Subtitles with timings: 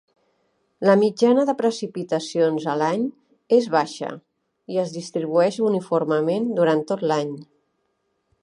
[0.87, 3.05] La mitjana de precipitacions a l'any
[3.59, 4.11] és baixa,
[4.77, 7.35] i es distribueix uniformement durant tot l'any.